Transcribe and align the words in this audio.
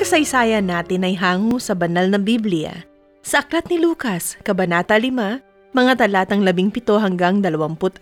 kasaysayan 0.00 0.64
natin 0.64 1.04
ay 1.04 1.12
hango 1.12 1.60
sa 1.60 1.76
banal 1.76 2.08
na 2.08 2.16
Biblia. 2.16 2.88
Sa 3.20 3.44
Aklat 3.44 3.68
ni 3.68 3.76
Lucas, 3.76 4.40
Kabanata 4.40 4.96
5, 4.96 5.12
mga 5.76 5.92
talatang 6.00 6.40
17 6.40 7.04
hanggang 7.04 7.44
26. 7.44 8.00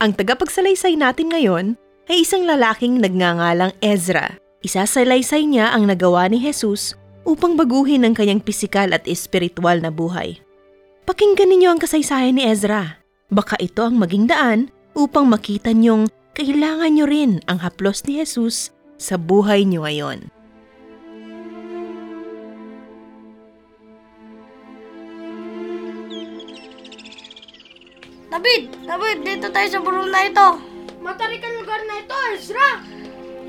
Ang 0.00 0.12
tagapagsalaysay 0.16 0.96
natin 0.96 1.28
ngayon 1.28 1.76
ay 2.08 2.24
isang 2.24 2.48
lalaking 2.48 2.96
nagngangalang 2.96 3.76
Ezra. 3.84 4.40
Isasalaysay 4.64 5.44
niya 5.44 5.76
ang 5.76 5.84
nagawa 5.84 6.32
ni 6.32 6.40
Jesus 6.40 6.96
upang 7.28 7.60
baguhin 7.60 8.08
ang 8.08 8.16
kanyang 8.16 8.40
pisikal 8.40 8.88
at 8.96 9.04
espiritual 9.04 9.84
na 9.84 9.92
buhay. 9.92 10.40
Pakinggan 11.04 11.52
ninyo 11.52 11.76
ang 11.76 11.80
kasaysayan 11.82 12.40
ni 12.40 12.48
Ezra. 12.48 13.04
Baka 13.28 13.60
ito 13.60 13.84
ang 13.84 14.00
maging 14.00 14.32
daan 14.32 14.72
upang 14.96 15.28
makita 15.28 15.76
niyong 15.76 16.08
kailangan 16.32 16.88
niyo 16.88 17.04
rin 17.04 17.32
ang 17.52 17.60
haplos 17.60 18.00
ni 18.08 18.16
Jesus 18.16 18.72
sa 18.96 19.20
buhay 19.20 19.68
niyo 19.68 19.84
ngayon. 19.84 20.41
David! 28.32 28.88
David, 28.88 29.18
dito 29.28 29.52
tayo 29.52 29.68
sa 29.68 29.84
burong 29.84 30.08
na 30.08 30.24
ito. 30.24 30.48
Matarik 31.04 31.44
ang 31.44 31.60
lugar 31.60 31.84
na 31.84 32.00
ito, 32.00 32.16
Ezra! 32.32 32.80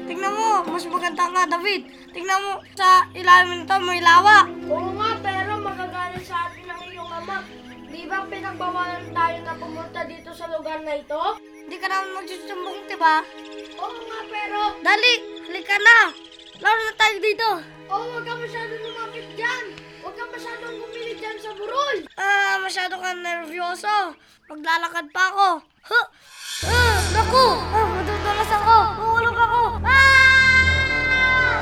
Tingnan 0.03 0.35
mo, 0.35 0.59
mas 0.67 0.83
maganda 0.83 1.23
nga, 1.31 1.47
David. 1.55 1.87
Tingnan 2.11 2.43
mo, 2.43 2.59
sa 2.75 3.07
ilalim 3.15 3.63
nito 3.63 3.79
may 3.79 4.03
lawa. 4.03 4.43
Oo 4.67 4.91
nga, 4.99 5.15
pero 5.23 5.55
magagaling 5.63 6.27
sa 6.27 6.51
atin 6.51 6.67
ang 6.67 6.83
iyong 6.83 7.07
ama. 7.15 7.47
Di 7.87 8.03
ba 8.11 8.27
pinagbawalan 8.27 9.07
tayo 9.15 9.37
na 9.47 9.55
pumunta 9.55 10.03
dito 10.03 10.35
sa 10.35 10.51
lugar 10.51 10.83
na 10.83 10.99
ito? 10.99 11.39
Hindi 11.39 11.79
ka 11.79 11.87
naman 11.87 12.19
magsusumbong, 12.19 12.79
di 12.83 12.97
ba? 12.99 13.23
Oo 13.79 13.97
nga, 14.03 14.19
pero... 14.27 14.59
Dali, 14.83 15.13
halika 15.47 15.79
na. 15.79 16.11
Laro 16.59 16.81
na 16.83 16.93
tayo 16.99 17.15
dito. 17.23 17.49
Oo, 17.87 18.03
huwag 18.19 18.25
ka 18.27 18.35
masyadong 18.35 18.83
lumapit 18.83 19.27
dyan. 19.39 19.65
Huwag 20.03 20.15
ka 20.19 20.25
masyadong 20.27 20.75
bumili 20.75 21.13
dyan 21.15 21.37
sa 21.39 21.55
burol. 21.55 21.97
Ah, 22.19 22.32
masyado 22.63 22.95
ka 22.95 23.11
nervyoso. 23.11 24.15
Maglalakad 24.47 25.11
pa 25.11 25.23
ako. 25.35 25.47
Huh! 25.83 26.05
Ah, 26.63 26.99
naku! 27.11 27.47
Ah, 27.59 27.85
madudulas 27.91 28.51
ako. 28.55 28.77
Uhulog 29.03 29.35
ako. 29.35 29.63
Ah! 29.83 31.59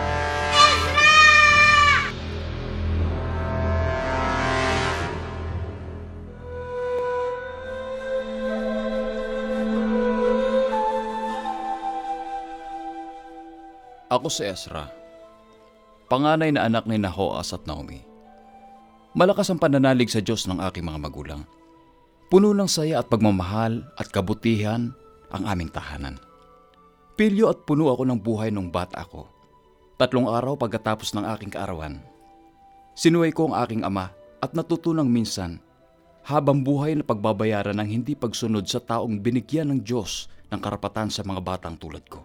Ezra! 0.53 1.17
Ako 14.13 14.27
si 14.29 14.45
Ezra, 14.45 14.85
panganay 16.13 16.53
na 16.53 16.69
anak 16.69 16.85
ni 16.85 17.02
Nahoas 17.02 17.57
at 17.57 17.66
Naomi. 17.66 18.11
Malakas 19.12 19.52
ang 19.52 19.59
pananalig 19.59 20.08
sa 20.08 20.23
Diyos 20.23 20.48
ng 20.48 20.64
aking 20.72 20.88
mga 20.88 20.95
magulang. 21.04 21.44
Puno 22.31 22.56
ng 22.56 22.72
saya 22.72 23.03
at 23.03 23.12
pagmamahal 23.12 23.84
at 24.00 24.08
kabutihan 24.08 24.96
ang 25.35 25.44
aming 25.52 25.68
tahanan. 25.68 26.16
Pilyo 27.19 27.52
at 27.52 27.68
puno 27.68 27.91
ako 27.91 28.08
ng 28.08 28.19
buhay 28.24 28.56
nung 28.56 28.72
bata 28.72 29.03
ako. 29.03 29.28
Tatlong 30.00 30.31
araw 30.31 30.56
pagkatapos 30.56 31.12
ng 31.12 31.28
aking 31.28 31.52
kaarawan. 31.52 32.00
Sinuway 32.96 33.35
ko 33.35 33.52
ang 33.52 33.59
aking 33.68 33.84
ama 33.84 34.16
at 34.40 34.56
natutunang 34.56 35.12
minsan 35.12 35.59
habang 36.24 36.64
buhay 36.64 36.96
na 36.96 37.03
pagbabayaran 37.03 37.75
ng 37.84 37.90
hindi 37.91 38.16
pagsunod 38.16 38.64
sa 38.64 38.80
taong 38.80 39.19
binigyan 39.19 39.75
ng 39.75 39.80
Diyos 39.84 40.31
ng 40.56 40.59
karapatan 40.64 41.12
sa 41.12 41.28
mga 41.28 41.44
batang 41.44 41.75
tulad 41.75 42.08
ko. 42.08 42.24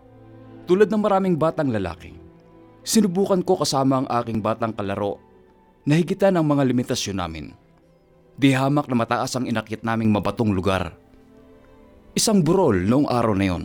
Tulad 0.70 0.86
ng 0.86 1.02
maraming 1.02 1.34
batang 1.34 1.66
lalaki, 1.66 2.14
sinubukan 2.86 3.42
ko 3.42 3.58
kasama 3.58 4.06
ang 4.06 4.08
aking 4.22 4.38
batang 4.38 4.70
kalaro 4.70 5.25
na 5.86 5.94
higitan 5.94 6.34
ang 6.34 6.44
mga 6.44 6.66
limitasyon 6.66 7.16
namin. 7.16 7.54
Di 8.36 8.52
hamak 8.52 8.90
na 8.90 8.98
mataas 8.98 9.32
ang 9.38 9.46
inakit 9.46 9.86
naming 9.86 10.10
mabatong 10.12 10.52
lugar. 10.52 10.92
Isang 12.12 12.42
burol 12.42 12.84
noong 12.84 13.08
araw 13.08 13.34
na 13.38 13.46
yon. 13.46 13.64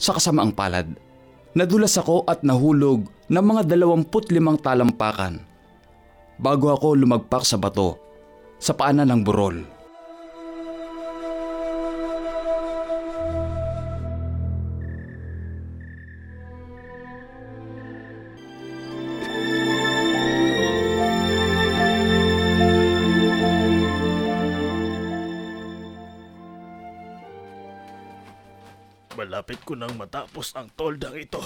Sa 0.00 0.16
kasamaang 0.16 0.56
palad, 0.56 0.88
nadulas 1.52 1.98
ako 1.98 2.24
at 2.24 2.40
nahulog 2.46 3.04
ng 3.28 3.44
mga 3.44 3.68
dalawamput 3.68 4.32
limang 4.32 4.56
talampakan 4.56 5.42
bago 6.40 6.72
ako 6.72 6.96
lumagpak 6.96 7.44
sa 7.44 7.60
bato 7.60 8.00
sa 8.56 8.72
paanan 8.72 9.12
ng 9.12 9.20
burol. 9.20 9.79
Malapit 29.18 29.58
ko 29.66 29.74
nang 29.74 29.94
matapos 29.98 30.54
ang 30.54 30.70
toldang 30.78 31.18
ito. 31.18 31.42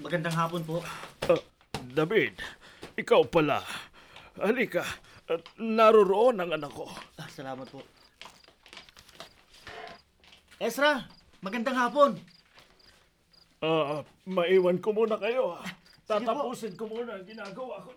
Magandang 0.00 0.36
hapon 0.36 0.62
po. 0.64 0.76
Ah, 1.28 1.40
David, 1.92 2.40
ikaw 2.96 3.24
pala. 3.24 3.60
Halika, 4.40 4.82
at 5.30 5.44
naroroon 5.56 6.40
ang 6.40 6.50
anak 6.52 6.72
ko. 6.72 6.88
Ah, 7.16 7.28
salamat 7.30 7.68
po. 7.70 7.80
Ezra, 10.58 11.04
magandang 11.40 11.78
hapon. 11.78 12.16
Ah, 13.60 14.04
maiwan 14.24 14.80
ko 14.80 14.92
muna 14.92 15.16
kayo. 15.16 15.56
ah. 15.56 15.64
Sige 16.04 16.20
po. 16.26 16.32
Tatapusin 16.32 16.74
ko 16.76 16.84
muna 16.84 17.16
ang 17.16 17.24
ginagawa 17.24 17.80
ko. 17.80 17.90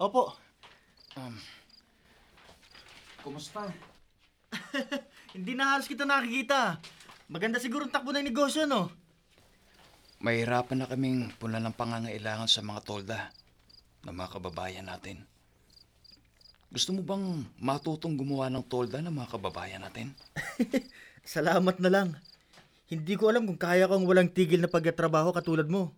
Opo. 0.00 0.22
Kumusta? 3.28 3.68
Hindi 5.36 5.52
na 5.52 5.76
halos 5.76 5.84
kita 5.84 6.08
nakikita. 6.08 6.80
Maganda 7.28 7.60
siguro 7.60 7.84
ang 7.84 7.92
takbo 7.92 8.08
ng 8.08 8.24
negosyo, 8.24 8.64
no? 8.64 8.88
Mahirapan 10.24 10.80
na 10.80 10.88
kaming 10.88 11.28
puna 11.36 11.60
ng 11.60 11.76
pangangailangan 11.76 12.48
sa 12.48 12.64
mga 12.64 12.80
tolda 12.88 13.28
ng 14.08 14.16
mga 14.16 14.32
kababayan 14.32 14.88
natin. 14.88 15.28
Gusto 16.72 16.96
mo 16.96 17.04
bang 17.04 17.44
matutong 17.60 18.16
gumawa 18.16 18.48
ng 18.48 18.64
tolda 18.64 19.04
ng 19.04 19.12
mga 19.12 19.28
kababayan 19.36 19.84
natin? 19.84 20.16
Salamat 21.20 21.76
na 21.84 21.92
lang. 21.92 22.08
Hindi 22.88 23.12
ko 23.20 23.28
alam 23.28 23.44
kung 23.44 23.60
kaya 23.60 23.84
kong 23.92 24.08
walang 24.08 24.32
tigil 24.32 24.64
na 24.64 24.72
pagkatrabaho 24.72 25.36
katulad 25.36 25.68
mo. 25.68 25.92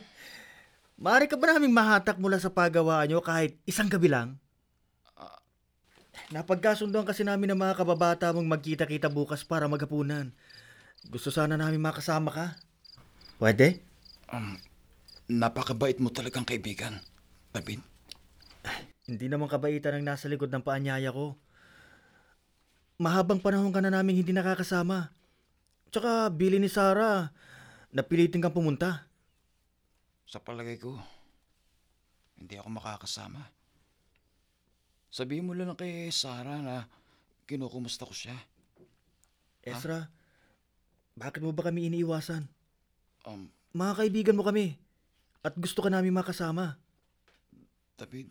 Maaari 1.04 1.28
ka 1.28 1.36
ba 1.36 1.52
naming 1.52 1.76
mahatak 1.76 2.16
mula 2.16 2.40
sa 2.40 2.48
paggawaan 2.48 3.12
nyo 3.12 3.20
kahit 3.20 3.60
isang 3.68 3.92
gabi 3.92 4.08
lang? 4.08 4.40
Napagkasunduan 6.32 7.04
kasi 7.04 7.20
namin 7.20 7.52
ng 7.52 7.60
mga 7.60 7.84
kababata 7.84 8.32
mong 8.32 8.48
magkita-kita 8.48 9.12
bukas 9.12 9.44
para 9.44 9.68
maghapunan. 9.68 10.32
Gusto 11.04 11.28
sana 11.28 11.60
namin 11.60 11.82
makasama 11.82 12.32
ka. 12.32 12.46
Pwede? 13.36 13.84
Napakabait 15.28 16.00
mo 16.00 16.08
talagang 16.08 16.48
kaibigan, 16.48 16.96
David. 17.52 17.80
Hindi 19.04 19.26
naman 19.28 19.52
kabaitan 19.52 20.00
ang 20.00 20.04
nasa 20.16 20.32
likod 20.32 20.48
ng 20.48 20.64
paanyaya 20.64 21.12
ko. 21.12 21.36
Mahabang 22.96 23.44
panahon 23.44 23.68
ka 23.68 23.84
na 23.84 23.92
namin 23.92 24.16
hindi 24.16 24.32
nakakasama. 24.32 25.12
Tsaka 25.92 26.32
bili 26.32 26.56
ni 26.56 26.72
Sarah, 26.72 27.30
napilitin 27.92 28.40
kang 28.40 28.56
pumunta. 28.56 29.06
Sa 30.24 30.40
palagay 30.40 30.80
ko, 30.80 30.96
hindi 32.40 32.56
ako 32.56 32.68
makakasama. 32.80 33.44
Sabihin 35.14 35.46
mo 35.46 35.54
lang 35.54 35.78
kay 35.78 36.10
Sarah 36.10 36.58
na 36.58 36.90
kinukumusta 37.46 38.02
ko 38.02 38.10
siya. 38.10 38.34
Ezra, 39.62 40.10
bakit 41.14 41.38
mo 41.38 41.54
ba 41.54 41.70
kami 41.70 41.86
iniiwasan? 41.86 42.42
Um, 43.22 43.46
Mga 43.78 43.94
kaibigan 43.94 44.34
mo 44.34 44.42
kami. 44.42 44.74
At 45.46 45.54
gusto 45.54 45.86
ka 45.86 45.88
namin 45.92 46.10
makasama. 46.10 46.74
David, 47.94 48.26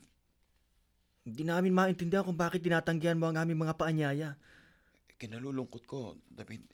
Hindi 1.23 1.47
namin 1.47 1.71
maintindihan 1.71 2.27
kung 2.27 2.35
bakit 2.35 2.59
tinatanggihan 2.59 3.15
mo 3.15 3.31
ang 3.31 3.39
aming 3.39 3.63
mga 3.63 3.79
paanyaya. 3.79 4.29
kinalulungkot 5.15 5.87
ko, 5.87 6.19
David. 6.27 6.67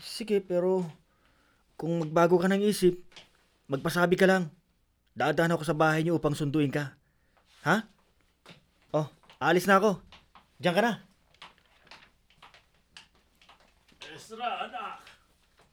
Sige, 0.00 0.40
pero 0.40 0.80
kung 1.76 2.00
magbago 2.00 2.40
ka 2.40 2.48
ng 2.48 2.64
isip, 2.64 2.96
magpasabi 3.68 4.16
ka 4.16 4.24
lang. 4.24 4.48
Dadaan 5.12 5.52
ako 5.52 5.60
sa 5.60 5.76
bahay 5.76 6.00
niyo 6.00 6.16
upang 6.16 6.32
sunduin 6.32 6.72
ka. 6.72 6.96
Ha? 7.68 7.84
Oh, 8.94 9.10
alis 9.42 9.66
na 9.66 9.82
ako. 9.82 9.98
Diyan 10.62 10.74
ka 10.78 10.82
na. 10.86 10.92
Ezra, 14.14 14.70
anak. 14.70 15.02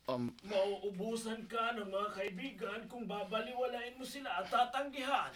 Um, 0.09 0.33
Mauubusan 0.41 1.45
ka 1.45 1.77
ng 1.77 1.85
mga 1.85 2.09
kaibigan 2.17 2.81
kung 2.89 3.05
babaliwalain 3.05 3.93
mo 3.95 4.03
sila 4.03 4.41
at 4.41 4.49
tatanggihan. 4.49 5.29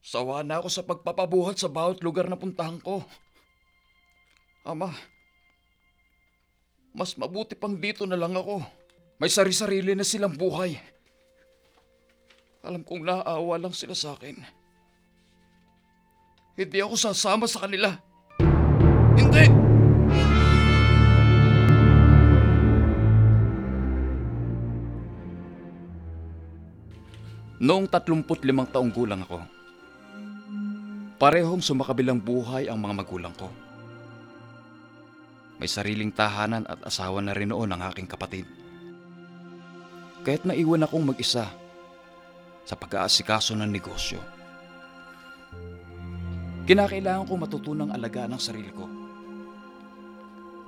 sawa 0.00 0.40
na 0.46 0.62
ako 0.62 0.68
sa 0.70 0.86
pagpapabuhat 0.86 1.58
sa 1.58 1.68
bawat 1.68 2.00
lugar 2.06 2.30
na 2.30 2.38
puntahan 2.38 2.78
ko. 2.80 3.02
Ama, 4.64 4.94
mas 6.94 7.18
mabuti 7.18 7.58
pang 7.58 7.74
dito 7.74 8.06
na 8.06 8.16
lang 8.16 8.32
ako. 8.32 8.62
May 9.20 9.28
sari-sarili 9.28 9.92
na 9.92 10.06
silang 10.06 10.38
buhay. 10.38 10.78
Alam 12.64 12.86
kong 12.86 13.04
naaawa 13.04 13.60
lang 13.60 13.74
sila 13.76 13.92
sa 13.92 14.16
akin. 14.16 14.59
Hindi 16.58 16.78
ako 16.82 16.94
sasama 16.98 17.46
sa 17.46 17.62
kanila. 17.62 17.94
Hindi! 19.14 19.44
Noong 27.60 27.86
35 27.92 28.72
taong 28.72 28.88
gulang 28.88 29.20
ako, 29.20 29.44
parehong 31.20 31.60
sumakabilang 31.60 32.16
buhay 32.16 32.72
ang 32.72 32.80
mga 32.80 32.94
magulang 33.04 33.34
ko. 33.36 33.52
May 35.60 35.68
sariling 35.68 36.08
tahanan 36.08 36.64
at 36.64 36.80
asawa 36.88 37.20
na 37.20 37.36
rin 37.36 37.52
noon 37.52 37.68
ang 37.68 37.84
aking 37.92 38.08
kapatid. 38.08 38.48
Kaya't 40.24 40.48
naiwan 40.48 40.88
akong 40.88 41.04
mag-isa 41.04 41.52
sa 42.64 42.74
pag-aasikaso 42.80 43.52
ng 43.52 43.68
negosyo. 43.68 44.39
Kinakailangan 46.70 47.26
ko 47.26 47.34
matutunang 47.34 47.90
alagaan 47.90 48.30
ang 48.30 48.38
sarili 48.38 48.70
ko. 48.70 48.86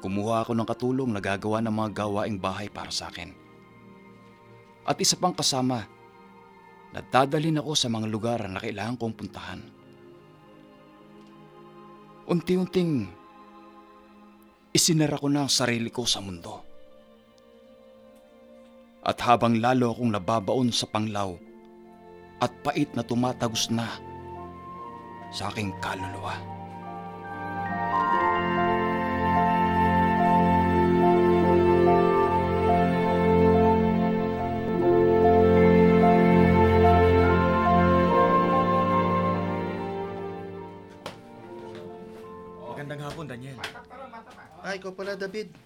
Kumuha 0.02 0.42
ako 0.42 0.58
ng 0.58 0.66
katulong 0.66 1.14
na 1.14 1.22
gagawa 1.22 1.62
ng 1.62 1.70
mga 1.70 2.02
gawaing 2.02 2.42
bahay 2.42 2.66
para 2.66 2.90
sa 2.90 3.06
akin. 3.06 3.30
At 4.82 4.98
isa 4.98 5.14
pang 5.14 5.30
kasama, 5.30 5.86
nadadalhin 6.90 7.62
ako 7.62 7.78
sa 7.78 7.86
mga 7.86 8.10
lugar 8.10 8.42
na 8.50 8.58
kailangan 8.58 8.98
kong 8.98 9.14
puntahan. 9.14 9.62
Unti-unting, 12.26 13.06
isinara 14.74 15.22
ko 15.22 15.30
na 15.30 15.46
ang 15.46 15.52
sarili 15.54 15.86
ko 15.86 16.02
sa 16.02 16.18
mundo. 16.18 16.66
At 19.06 19.22
habang 19.22 19.62
lalo 19.62 19.94
akong 19.94 20.10
nababaon 20.10 20.74
sa 20.74 20.90
panglaw 20.90 21.38
at 22.42 22.50
pait 22.66 22.90
na 22.90 23.06
tumatagos 23.06 23.70
na 23.70 24.10
sa 25.32 25.48
aking 25.48 25.72
kaluluwa. 25.80 26.36
Magandang 42.68 43.00
hapon, 43.08 43.24
Daniel. 43.24 43.56
Ay, 44.60 44.76
ikaw 44.76 44.92
pala, 44.92 45.16
David. 45.16 45.56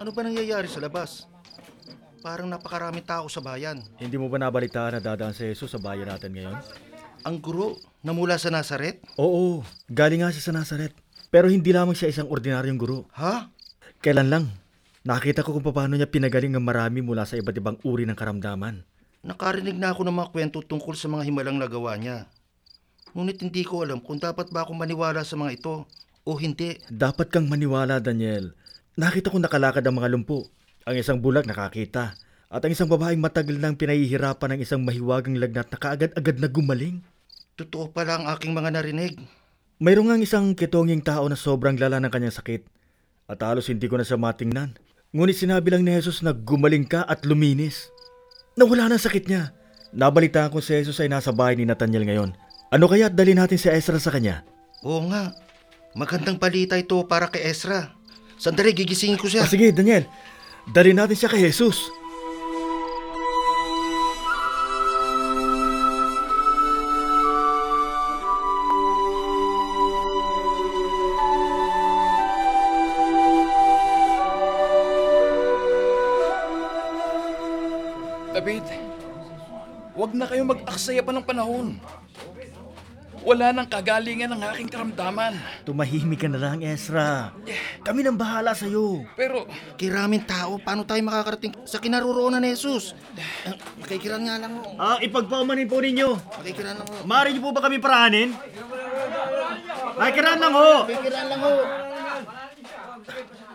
Ano 0.00 0.10
ba 0.16 0.20
nangyayari 0.24 0.66
sa 0.66 0.80
labas? 0.80 1.28
Parang 2.24 2.48
napakaraming 2.48 3.04
tao 3.04 3.28
sa 3.28 3.44
bayan. 3.44 3.84
Hindi 4.00 4.16
mo 4.16 4.32
ba 4.32 4.40
nabalitaan 4.40 4.96
na 4.96 5.00
dadaan 5.04 5.36
si 5.36 5.44
Jesus 5.44 5.76
sa 5.76 5.78
bayan 5.78 6.08
natin 6.08 6.32
ngayon? 6.32 6.56
Ang 7.24 7.40
guro 7.40 7.80
na 8.04 8.12
mula 8.12 8.36
sa 8.36 8.52
Nazaret? 8.52 9.00
Oo, 9.16 9.64
galing 9.88 10.20
nga 10.20 10.28
siya 10.28 10.52
sa 10.52 10.52
Nazaret. 10.52 10.92
Pero 11.32 11.48
hindi 11.48 11.72
lamang 11.72 11.96
siya 11.96 12.12
isang 12.12 12.28
ordinaryong 12.28 12.76
guro. 12.76 13.08
Ha? 13.16 13.48
Kailan 14.04 14.28
lang, 14.28 14.44
nakita 15.08 15.40
ko 15.40 15.56
kung 15.56 15.64
paano 15.64 15.96
niya 15.96 16.04
pinagaling 16.04 16.52
ang 16.52 16.68
marami 16.68 17.00
mula 17.00 17.24
sa 17.24 17.40
iba't 17.40 17.56
ibang 17.56 17.80
uri 17.80 18.04
ng 18.04 18.12
karamdaman. 18.12 18.84
Nakarinig 19.24 19.80
na 19.80 19.96
ako 19.96 20.04
ng 20.04 20.16
mga 20.20 20.30
kwento 20.36 20.58
tungkol 20.60 20.92
sa 20.92 21.08
mga 21.08 21.24
himalang 21.24 21.56
nagawa 21.56 21.96
niya. 21.96 22.28
Ngunit 23.16 23.40
hindi 23.40 23.64
ko 23.64 23.88
alam 23.88 24.04
kung 24.04 24.20
dapat 24.20 24.52
ba 24.52 24.68
akong 24.68 24.76
maniwala 24.76 25.24
sa 25.24 25.40
mga 25.40 25.64
ito 25.64 25.88
o 26.28 26.30
hindi. 26.36 26.76
Dapat 26.92 27.32
kang 27.32 27.48
maniwala, 27.48 28.04
Daniel. 28.04 28.52
Nakita 29.00 29.32
ko 29.32 29.40
nakalakad 29.40 29.80
ang 29.80 29.96
mga 29.96 30.12
lumpo. 30.12 30.52
Ang 30.84 31.00
isang 31.00 31.24
bulag 31.24 31.48
nakakita. 31.48 32.20
At 32.52 32.60
ang 32.60 32.76
isang 32.76 32.92
babaeng 32.92 33.18
matagal 33.18 33.56
nang 33.56 33.80
pinahihirapan 33.80 34.54
ng 34.54 34.60
isang 34.60 34.84
mahiwagang 34.84 35.40
lagnat 35.40 35.72
na 35.72 35.80
kaagad-agad 35.80 36.36
na 36.36 36.52
gumaling. 36.52 37.00
Totoo 37.54 37.86
pala 37.94 38.18
ang 38.18 38.26
aking 38.34 38.50
mga 38.50 38.74
narinig. 38.74 39.14
Mayroong 39.78 40.10
nga 40.10 40.18
isang 40.18 40.58
kitonging 40.58 41.06
tao 41.06 41.30
na 41.30 41.38
sobrang 41.38 41.78
lala 41.78 42.02
ng 42.02 42.10
kanyang 42.10 42.34
sakit. 42.34 42.66
At 43.30 43.46
halos 43.46 43.70
hindi 43.70 43.86
ko 43.86 43.94
na 43.94 44.02
siya 44.02 44.18
matingnan. 44.18 44.74
Ngunit 45.14 45.38
sinabi 45.38 45.70
lang 45.70 45.86
ni 45.86 45.94
Jesus 45.94 46.18
na 46.26 46.34
gumaling 46.34 46.82
ka 46.82 47.06
at 47.06 47.22
luminis. 47.22 47.94
Nawala 48.58 48.90
na 48.90 48.98
sakit 48.98 49.30
niya. 49.30 49.54
Nabalitaan 49.94 50.50
ko 50.50 50.58
si 50.58 50.74
Jesus 50.74 50.98
ay 50.98 51.06
nasa 51.06 51.30
bahay 51.30 51.54
ni 51.54 51.62
Nathaniel 51.62 52.02
ngayon. 52.02 52.34
Ano 52.74 52.90
kaya 52.90 53.06
at 53.06 53.14
dali 53.14 53.38
natin 53.38 53.54
si 53.54 53.70
Ezra 53.70 54.02
sa 54.02 54.10
kanya? 54.10 54.42
Oo 54.82 55.06
nga. 55.06 55.30
Magandang 55.94 56.42
balita 56.42 56.74
ito 56.74 56.98
para 57.06 57.30
kay 57.30 57.46
Ezra. 57.46 57.94
Sandali, 58.34 58.74
gigisingin 58.74 59.14
ko 59.14 59.30
siya. 59.30 59.46
Ah, 59.46 59.50
sige, 59.50 59.70
Daniel. 59.70 60.10
Dali 60.74 60.90
natin 60.90 61.14
siya 61.14 61.30
kay 61.30 61.46
Jesus. 61.46 61.86
Mag-aksaya 80.84 81.00
pa 81.00 81.16
ng 81.16 81.24
panahon. 81.24 81.68
Wala 83.24 83.56
nang 83.56 83.64
kagalingan 83.64 84.36
ng 84.36 84.42
aking 84.52 84.68
karamdaman. 84.68 85.32
Tumahimik 85.64 86.20
ka 86.20 86.28
na 86.28 86.36
lang, 86.36 86.60
Ezra. 86.60 87.32
Kami 87.80 88.04
nang 88.04 88.20
bahala 88.20 88.52
sa'yo. 88.52 89.00
Pero 89.16 89.48
Kiraming 89.80 90.28
tao, 90.28 90.60
paano 90.60 90.84
tayo 90.84 91.00
makakarating 91.00 91.56
sa 91.64 91.80
kinaroroonan 91.80 92.44
ni 92.44 92.52
Jesus? 92.52 92.92
Ah, 93.48 93.56
Makikiran 93.80 94.28
nga 94.28 94.36
lang 94.44 94.60
ho. 94.60 94.76
Ah, 94.76 95.00
ipagpaumanin 95.00 95.64
po 95.64 95.80
ninyo. 95.80 96.20
Makikiran 96.44 96.76
lang 96.76 96.84
ho. 96.84 96.96
Maaari 97.08 97.32
niyo 97.32 97.48
po 97.48 97.56
ba 97.56 97.64
kami 97.64 97.80
paraanin? 97.80 98.36
Nakikiran 99.96 100.36
lang 100.36 100.52
ho. 100.52 100.72
Makikiran 100.84 101.26
lang 101.32 101.40
ho. 101.40 101.54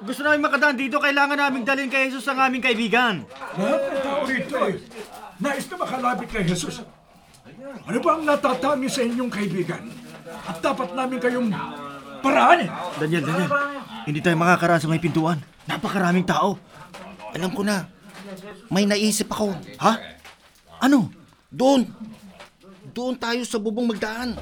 Gusto 0.01 0.21
namin 0.25 0.41
makadaan 0.41 0.81
dito, 0.81 0.97
kailangan 0.97 1.37
naming 1.37 1.61
dalhin 1.61 1.93
kay 1.93 2.09
Jesus 2.09 2.25
ang 2.25 2.41
aming 2.41 2.65
kaibigan. 2.65 3.21
Napita 3.53 4.09
ko 4.17 4.23
rito 4.25 4.57
eh. 4.65 4.75
Nais 5.39 5.65
na 5.71 5.75
makalapit 5.77 6.27
kay 6.27 6.43
Jesus. 6.43 6.81
Ano 7.59 7.97
ba 7.99 8.09
ang 8.15 8.23
natatangi 8.23 8.87
sa 8.87 9.03
inyong 9.03 9.31
kaibigan? 9.31 9.83
At 10.47 10.63
dapat 10.63 10.95
namin 10.95 11.19
kayong 11.19 11.49
paraanin. 12.23 12.71
Daniel, 12.95 13.23
Daniel, 13.27 13.51
hindi 14.07 14.19
tayo 14.23 14.39
makakaraan 14.39 14.79
sa 14.79 14.87
may 14.87 15.01
pintuan. 15.03 15.43
Napakaraming 15.67 16.23
tao. 16.23 16.55
Alam 17.35 17.51
ko 17.51 17.61
na. 17.67 17.85
May 18.71 18.87
naisip 18.87 19.27
ako. 19.27 19.51
Ha? 19.83 19.93
Ano? 20.79 21.11
Doon. 21.51 21.83
Doon 22.95 23.15
tayo 23.19 23.41
sa 23.43 23.59
bubong 23.59 23.91
magdaan. 23.91 24.39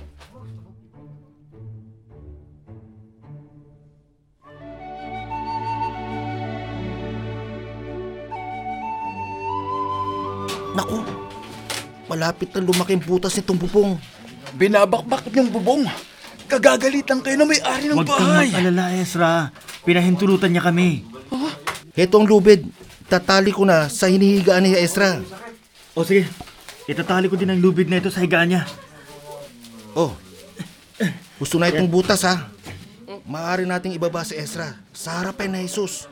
Naku, 10.77 11.01
malapit 12.07 12.49
na 12.51 12.63
lumaki 12.63 12.95
ang 12.95 13.03
butas 13.03 13.35
nitong 13.35 13.59
bubong. 13.59 13.91
binabakbak 14.55 15.27
yung 15.35 15.51
bubong. 15.51 15.83
Kagagalitan 16.47 17.19
kayo 17.19 17.35
na 17.35 17.43
may-ari 17.43 17.91
ng 17.91 17.99
Huwag 17.99 18.07
kang 18.07 18.23
bahay. 18.23 18.47
mag-alala, 18.47 18.95
Ezra. 18.95 19.51
Pinahintulutan 19.83 20.47
niya 20.47 20.63
kami. 20.63 21.03
Heto 21.91 22.15
ang 22.17 22.27
lubid. 22.27 22.63
Tatali 23.07 23.51
ko 23.51 23.67
na 23.67 23.91
sa 23.91 24.07
hinihigaan 24.07 24.63
ni 24.63 24.71
Ezra. 24.75 25.19
O 25.91 26.07
sige, 26.07 26.27
itatali 26.87 27.27
ko 27.27 27.35
din 27.35 27.51
ang 27.51 27.59
lubid 27.59 27.91
na 27.91 27.99
ito 27.99 28.07
sa 28.07 28.23
higaan 28.23 28.55
niya. 28.55 28.63
Oh, 29.91 30.15
gusto 31.35 31.59
na 31.59 31.67
itong 31.67 31.89
butas 31.91 32.23
ha. 32.23 32.47
Maaari 33.27 33.67
nating 33.67 33.95
ibaba 33.95 34.23
si 34.23 34.35
Ezra 34.39 34.79
sa 34.95 35.19
harapan 35.19 35.51
na 35.51 35.59
Jesus. 35.59 36.07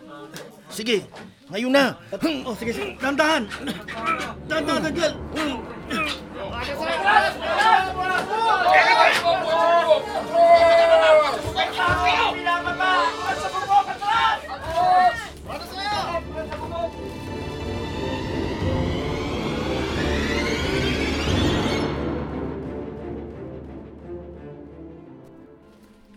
Sige, 0.68 1.08
ngayon 1.48 1.72
na. 1.72 1.96
O 2.44 2.52
sige, 2.60 2.76
sige. 2.76 3.00
Dandahan! 3.00 3.48
Dandahan, 4.48 4.82
Daniel! 4.92 5.14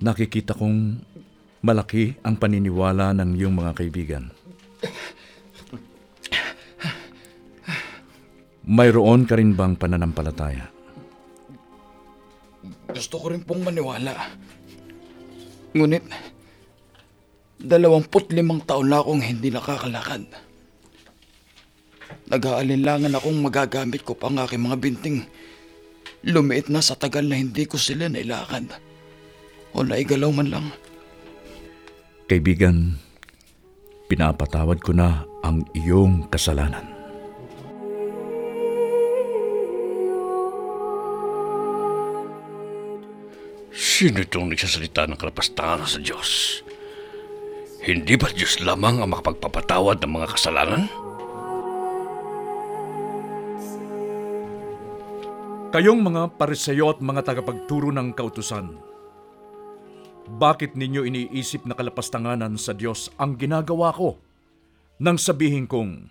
nakikita 0.09 0.57
kong 0.57 1.05
malaki 1.61 2.17
ang 2.25 2.41
paniniwala 2.41 3.13
ng 3.13 3.37
iyong 3.37 3.55
mga 3.55 3.73
kaibigan. 3.77 4.25
Mayroon 8.69 9.29
ka 9.29 9.37
rin 9.37 9.53
bang 9.53 9.77
pananampalataya? 9.77 10.78
Gusto 12.91 13.15
ko 13.23 13.27
rin 13.31 13.45
pong 13.47 13.63
maniwala. 13.63 14.15
Ngunit, 15.77 16.05
dalawamput 17.63 18.35
limang 18.35 18.65
taon 18.65 18.91
na 18.91 18.99
akong 18.99 19.23
hindi 19.23 19.53
nakakalakad. 19.53 20.27
Nag-aalinlangan 22.29 23.17
akong 23.17 23.39
magagamit 23.41 24.03
ko 24.05 24.13
pa 24.19 24.29
ang 24.29 24.43
aking 24.43 24.65
mga 24.65 24.77
binting. 24.81 25.19
Lumiit 26.27 26.67
na 26.67 26.83
sa 26.83 26.99
tagal 26.99 27.25
na 27.25 27.39
hindi 27.39 27.65
ko 27.65 27.79
sila 27.79 28.11
nailakad. 28.11 28.69
O 29.73 29.87
naigalaw 29.87 30.33
man 30.35 30.49
lang. 30.51 30.67
Kaibigan, 32.29 32.99
pinapatawad 34.11 34.83
ko 34.83 34.93
na 34.93 35.25
ang 35.41 35.65
iyong 35.73 36.29
kasalanan. 36.29 36.98
Sino 43.99 44.23
itong 44.23 44.55
nagsasalita 44.55 45.11
ng 45.11 45.19
kalapastangan 45.19 45.83
sa 45.83 45.99
Diyos? 45.99 46.63
Hindi 47.83 48.15
ba 48.15 48.31
Diyos 48.31 48.63
lamang 48.63 49.03
ang 49.03 49.11
makapagpapatawad 49.11 49.99
ng 49.99 50.13
mga 50.15 50.29
kasalanan? 50.39 50.83
Kayong 55.75 55.99
mga 55.99 56.39
pariseyo 56.39 56.95
at 56.95 57.03
mga 57.03 57.27
tagapagturo 57.27 57.91
ng 57.91 58.15
kautusan, 58.15 58.79
bakit 60.31 60.79
ninyo 60.79 61.03
iniisip 61.03 61.67
na 61.67 61.75
kalapastanganan 61.75 62.55
sa 62.55 62.79
Diyos 62.79 63.11
ang 63.19 63.35
ginagawa 63.35 63.91
ko 63.91 64.15
nang 65.03 65.19
sabihin 65.19 65.67
kong 65.67 66.07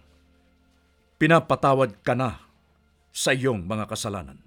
pinapatawad 1.15 2.03
ka 2.03 2.19
na 2.19 2.35
sa 3.15 3.31
iyong 3.31 3.63
mga 3.63 3.87
kasalanan? 3.87 4.46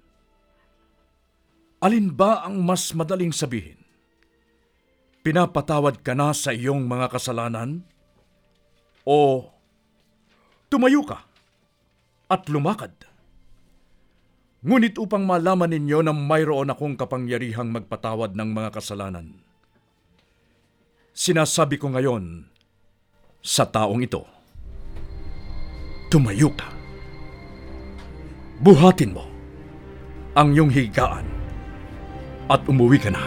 Alin 1.81 2.13
ba 2.13 2.45
ang 2.45 2.61
mas 2.61 2.93
madaling 2.93 3.33
sabihin? 3.33 3.81
Pinapatawad 5.25 6.05
ka 6.05 6.13
na 6.13 6.29
sa 6.29 6.53
iyong 6.53 6.85
mga 6.85 7.09
kasalanan? 7.09 7.81
O 9.01 9.49
tumayo 10.69 11.01
ka 11.01 11.25
at 12.29 12.45
lumakad? 12.53 12.93
Ngunit 14.61 15.01
upang 15.01 15.25
malaman 15.25 15.73
ninyo 15.73 16.05
na 16.05 16.13
mayroon 16.13 16.69
akong 16.69 16.93
kapangyarihang 16.93 17.73
magpatawad 17.73 18.37
ng 18.37 18.49
mga 18.53 18.69
kasalanan, 18.77 19.41
sinasabi 21.17 21.81
ko 21.81 21.89
ngayon 21.89 22.45
sa 23.41 23.65
taong 23.65 24.05
ito, 24.05 24.21
tumayo 26.13 26.53
ka. 26.53 26.69
Buhatin 28.61 29.17
mo 29.17 29.25
ang 30.37 30.53
iyong 30.53 30.69
higaan 30.69 31.40
at 32.51 32.67
umuwi 32.67 32.99
ka 32.99 33.07
na. 33.07 33.23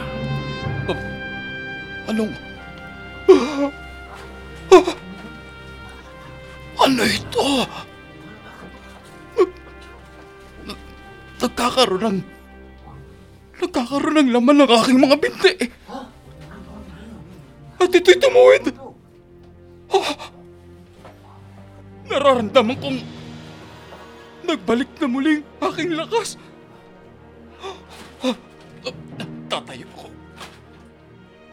Anong... 2.04 2.36
Ano 6.84 7.02
ito? 7.08 7.44
Nagkakaroon 11.40 12.04
ng... 12.04 12.20
Nagkakaroon 13.64 14.16
ng 14.20 14.30
laman 14.36 14.60
ng 14.60 14.68
aking 14.68 15.00
mga 15.00 15.16
binti. 15.16 15.52
At 17.80 17.88
ito'y 17.88 18.20
tumuwid. 18.20 18.76
Ah! 19.88 20.28
Nararamdaman 22.12 22.76
kong... 22.76 23.00
Nagbalik 24.44 24.92
na 25.00 25.08
muling 25.08 25.40
aking 25.64 25.96
lakas. 25.96 26.36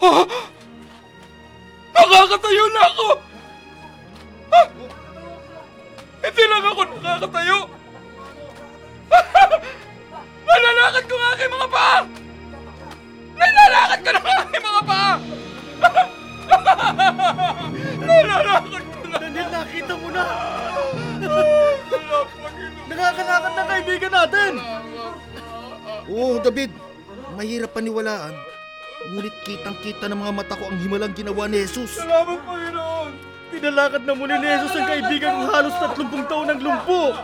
Ah! 0.02 0.26
Nakakatayo 1.94 2.66
na 2.74 2.82
ako! 2.90 3.08
Ah! 4.50 4.68
Hindi 6.26 6.44
lang 6.50 6.64
ako 6.66 6.82
nakakatayo! 6.90 7.58
Nalalakad 10.50 11.04
ko 11.06 11.14
ang 11.14 11.30
aking 11.38 11.54
mga 11.54 11.70
paa! 11.70 12.00
Nalalakad 13.38 14.00
ko 14.02 14.10
ng 14.10 14.26
aking 14.26 14.66
mga 14.66 14.82
paa! 14.90 15.14
Nalalakad 18.02 18.86
ko 18.90 19.06
na! 19.06 19.18
Daniel, 19.22 19.50
nakita 19.54 19.94
mo 20.02 20.10
na! 20.10 20.26
Nakakalakad 22.90 23.54
na 23.54 23.64
kaibigan 23.70 24.14
natin! 24.18 24.54
Oo, 26.10 26.42
David. 26.42 26.74
Mahirap 27.38 27.72
paniwalaan. 27.72 28.51
Ngunit 29.10 29.34
kitang-kita 29.42 30.06
ng 30.06 30.20
mga 30.22 30.34
mata 30.36 30.54
ko 30.54 30.70
ang 30.70 30.78
himalang 30.78 31.14
ginawa 31.18 31.50
ni 31.50 31.66
Jesus. 31.66 31.98
Salamat, 31.98 32.38
Panginoon! 32.46 33.12
Pinalakad 33.50 34.06
na 34.06 34.14
muli 34.14 34.36
ni 34.38 34.48
Jesus 34.48 34.78
ang 34.78 34.88
kaibigan 34.88 35.34
ng 35.42 35.48
halos 35.50 35.74
30 35.74 36.30
taon 36.30 36.48
ng 36.54 36.60
lumpo! 36.62 37.18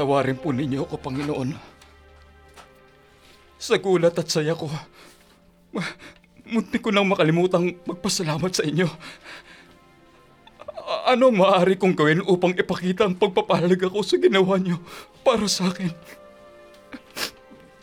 Patawarin 0.00 0.40
po 0.40 0.48
ninyo 0.48 0.88
ako, 0.88 0.96
Panginoon. 0.96 1.52
Sa 3.60 3.76
gulat 3.76 4.16
at 4.16 4.32
saya 4.32 4.56
ko, 4.56 4.64
ma- 5.76 5.92
munti 6.48 6.80
ko 6.80 6.88
nang 6.88 7.04
makalimutang 7.04 7.76
magpasalamat 7.84 8.48
sa 8.48 8.64
inyo. 8.64 8.88
A- 10.72 11.12
ano 11.12 11.28
maaari 11.28 11.76
kong 11.76 11.92
gawin 11.92 12.24
upang 12.24 12.56
ipakita 12.56 13.04
ang 13.04 13.12
pagpapahalag 13.12 13.76
ako 13.76 14.00
sa 14.00 14.16
ginawa 14.16 14.56
niyo 14.56 14.80
para 15.20 15.44
sa 15.44 15.68
akin? 15.68 15.92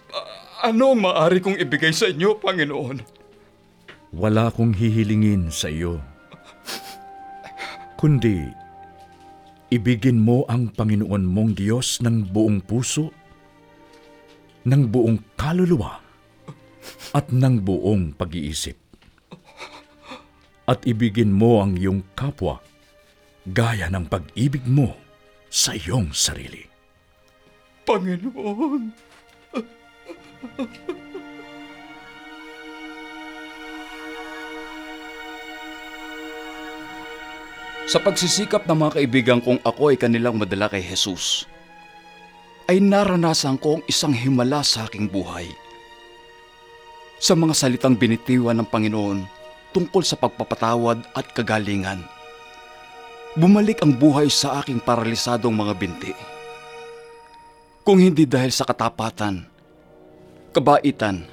A- 0.09 0.73
ano 0.73 0.97
maaari 0.97 1.37
kong 1.37 1.61
ibigay 1.61 1.93
sa 1.93 2.09
inyo, 2.09 2.33
Panginoon? 2.41 2.97
Wala 4.09 4.49
kong 4.49 4.73
hihilingin 4.73 5.53
sa 5.53 5.69
iyo. 5.69 6.01
Kundi, 7.93 8.41
ibigin 9.67 10.19
mo 10.19 10.47
ang 10.47 10.71
Panginoon 10.71 11.23
mong 11.27 11.51
Diyos 11.59 11.99
ng 12.03 12.31
buong 12.31 12.63
puso, 12.63 13.11
ng 14.67 14.83
buong 14.87 15.19
kaluluwa, 15.35 15.99
at 17.11 17.31
ng 17.31 17.63
buong 17.63 18.15
pag-iisip. 18.15 18.75
At 20.67 20.83
ibigin 20.83 21.31
mo 21.31 21.63
ang 21.63 21.79
iyong 21.79 22.03
kapwa 22.15 22.59
gaya 23.47 23.87
ng 23.87 24.11
pag-ibig 24.11 24.67
mo 24.67 24.91
sa 25.47 25.71
iyong 25.71 26.11
sarili. 26.11 26.67
Panginoon. 27.87 28.91
Sa 37.87 38.03
pagsisikap 38.03 38.67
ng 38.67 38.83
mga 38.83 38.91
kaibigan 38.99 39.39
kong 39.39 39.63
ako 39.63 39.95
ay 39.95 39.95
kanilang 39.95 40.35
madala 40.35 40.67
kay 40.67 40.83
Jesus, 40.83 41.47
ay 42.67 42.83
naranasan 42.83 43.55
ko 43.55 43.79
ang 43.79 43.83
isang 43.87 44.11
himala 44.11 44.59
sa 44.59 44.91
aking 44.91 45.07
buhay. 45.07 45.47
Sa 47.15 47.31
mga 47.39 47.55
salitang 47.55 47.95
binitiwan 47.95 48.59
ng 48.59 48.67
Panginoon 48.67 49.23
tungkol 49.71 50.03
sa 50.03 50.19
pagpapatawad 50.19 50.99
at 51.15 51.31
kagalingan, 51.31 52.03
bumalik 53.39 53.79
ang 53.79 53.95
buhay 53.95 54.27
sa 54.27 54.59
aking 54.59 54.83
paralisadong 54.83 55.55
mga 55.55 55.73
binti. 55.79 56.11
Kung 57.87 58.03
hindi 58.03 58.27
dahil 58.27 58.51
sa 58.51 58.67
katapatan, 58.67 59.47
kabaitan, 60.51 61.23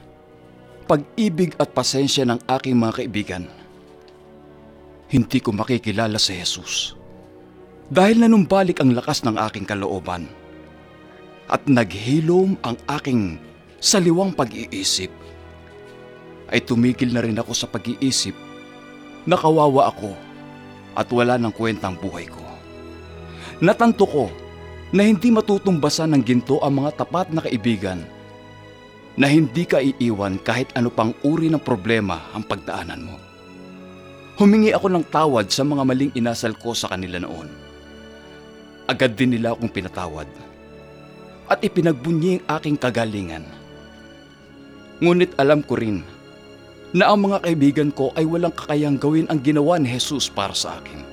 pag-ibig 0.86 1.58
at 1.58 1.74
pasensya 1.74 2.22
ng 2.22 2.38
aking 2.46 2.78
mga 2.78 3.02
kaibigan, 3.02 3.63
hindi 5.14 5.38
ko 5.38 5.54
makikilala 5.54 6.18
si 6.18 6.34
Jesus. 6.34 6.98
Dahil 7.86 8.26
nanumbalik 8.26 8.82
ang 8.82 8.90
lakas 8.90 9.22
ng 9.22 9.38
aking 9.38 9.62
kalooban 9.62 10.26
at 11.46 11.62
naghilom 11.70 12.58
ang 12.66 12.74
aking 12.98 13.38
saliwang 13.78 14.34
pag-iisip, 14.34 15.14
ay 16.50 16.58
tumigil 16.66 17.14
na 17.14 17.22
rin 17.22 17.38
ako 17.38 17.52
sa 17.54 17.70
pag-iisip 17.70 18.34
nakawawa 19.24 19.88
ako 19.88 20.12
at 20.94 21.08
wala 21.08 21.40
ng 21.40 21.52
kwentang 21.52 21.96
buhay 21.96 22.28
ko. 22.28 22.44
Natanto 23.64 24.04
ko 24.04 24.24
na 24.92 25.08
hindi 25.08 25.32
matutumbasan 25.32 26.14
ng 26.14 26.22
ginto 26.22 26.60
ang 26.60 26.84
mga 26.84 27.04
tapat 27.04 27.32
na 27.32 27.40
kaibigan 27.40 28.04
na 29.14 29.26
hindi 29.30 29.64
ka 29.64 29.80
iiwan 29.80 30.38
kahit 30.42 30.70
ano 30.76 30.90
pang 30.90 31.14
uri 31.24 31.48
ng 31.48 31.62
problema 31.62 32.30
ang 32.36 32.44
pagdaanan 32.44 33.02
mo. 33.02 33.33
Humingi 34.34 34.74
ako 34.74 34.90
ng 34.90 35.06
tawad 35.14 35.46
sa 35.46 35.62
mga 35.62 35.86
maling 35.86 36.12
inasal 36.18 36.58
ko 36.58 36.74
sa 36.74 36.90
kanila 36.90 37.22
noon. 37.22 37.46
Agad 38.90 39.14
din 39.14 39.30
nila 39.30 39.54
akong 39.54 39.70
pinatawad 39.70 40.26
at 41.46 41.62
ipinagbunyi 41.62 42.42
ang 42.42 42.58
aking 42.58 42.74
kagalingan. 42.74 43.46
Ngunit 44.98 45.38
alam 45.38 45.62
ko 45.62 45.78
rin 45.78 46.02
na 46.90 47.14
ang 47.14 47.22
mga 47.22 47.46
kaibigan 47.46 47.94
ko 47.94 48.10
ay 48.18 48.26
walang 48.26 48.50
kakayang 48.50 48.98
gawin 48.98 49.30
ang 49.30 49.38
ginawa 49.38 49.78
ni 49.78 49.86
Jesus 49.86 50.26
para 50.26 50.50
sa 50.50 50.82
akin. 50.82 51.06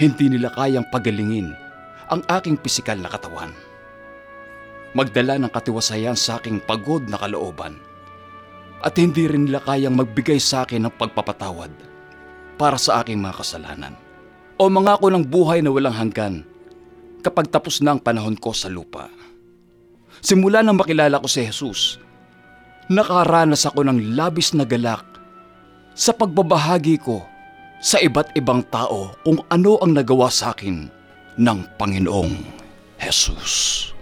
Hindi 0.00 0.32
nila 0.32 0.48
kayang 0.56 0.88
pagalingin 0.88 1.52
ang 2.08 2.24
aking 2.32 2.56
pisikal 2.56 2.96
na 2.96 3.12
katawan. 3.12 3.52
Magdala 4.96 5.36
ng 5.36 5.52
katiwasayan 5.52 6.16
sa 6.16 6.40
aking 6.40 6.64
pagod 6.64 7.04
na 7.12 7.20
kalooban. 7.20 7.76
At 8.80 8.96
hindi 8.96 9.28
rin 9.28 9.52
nila 9.52 9.60
kayang 9.60 10.00
magbigay 10.00 10.40
sa 10.40 10.64
akin 10.64 10.88
ng 10.88 10.94
pagpapatawad 10.96 11.95
para 12.56 12.76
sa 12.76 13.00
aking 13.00 13.20
mga 13.20 13.40
kasalanan. 13.40 13.94
O 14.56 14.68
mangako 14.72 15.12
ng 15.12 15.24
buhay 15.24 15.60
na 15.60 15.72
walang 15.72 15.96
hanggan 15.96 16.44
kapag 17.20 17.52
tapos 17.52 17.80
na 17.84 17.96
ang 17.96 18.00
panahon 18.00 18.36
ko 18.36 18.56
sa 18.56 18.72
lupa. 18.72 19.08
Simula 20.24 20.64
nang 20.64 20.80
makilala 20.80 21.20
ko 21.20 21.28
si 21.28 21.44
Jesus, 21.44 22.00
nakaranas 22.88 23.68
ako 23.68 23.84
ng 23.84 24.16
labis 24.16 24.56
na 24.56 24.64
galak 24.64 25.04
sa 25.92 26.12
pagbabahagi 26.12 26.96
ko 27.00 27.24
sa 27.80 28.00
iba't 28.00 28.32
ibang 28.36 28.64
tao 28.72 29.12
kung 29.24 29.40
ano 29.52 29.76
ang 29.80 29.92
nagawa 29.92 30.32
sa 30.32 30.56
akin 30.56 30.88
ng 31.36 31.58
Panginoong 31.76 32.36
Jesus. 33.00 33.95